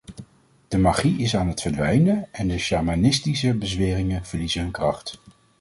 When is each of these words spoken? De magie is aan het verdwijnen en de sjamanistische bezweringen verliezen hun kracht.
De 0.67 0.77
magie 0.77 1.17
is 1.17 1.35
aan 1.35 1.47
het 1.47 1.61
verdwijnen 1.61 2.27
en 2.31 2.47
de 2.47 2.57
sjamanistische 2.57 3.53
bezweringen 3.53 4.25
verliezen 4.25 4.61
hun 4.61 4.71
kracht. 4.71 5.19